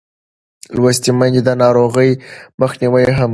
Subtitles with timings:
[0.75, 2.11] لوستې میندې د ناروغۍ
[2.61, 3.27] مخنیوی مهم ګڼي.